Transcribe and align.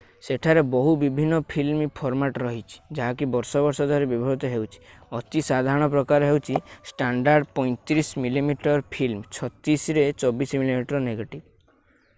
ସେଠାରେ 0.27 0.61
ବହୁ 0.75 0.91
ବିଭିନ୍ନ 1.01 1.39
ଫିଲ୍ମ 1.53 1.85
ଫର୍ମାଟ୍ 1.99 2.39
ରହିଛି 2.43 2.79
ଯାହାକି 2.99 3.27
ବର୍ଷ 3.35 3.61
ବର୍ଷ 3.65 3.85
ଧରି 3.91 4.07
ବ୍ୟବହୃତ 4.15 4.49
ହେଉଛି। 4.53 4.79
ଅତି 5.19 5.43
ସାଧାରଣ 5.51 5.89
ପ୍ରକାର 5.97 6.31
ହେଉଛି 6.33 6.57
ଷ୍ଟାଣ୍ଡାର୍ଡ 6.93 7.51
35 7.63 8.13
ମିଲିମିଟର 8.25 8.75
ଫିଲ୍ମ 8.97 9.29
36 9.41 9.97
ରେ 10.01 10.07
24 10.25 10.63
ମିମି 10.65 10.83
ନେଗେଟିଭ୍। 11.07 11.41